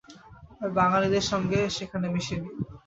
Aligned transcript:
আমি 0.53 0.71
বাঙালিদের 0.75 1.25
সঙ্গে 1.31 1.59
সেখানে 1.77 2.07
মিশি 2.13 2.35
নি। 2.37 2.47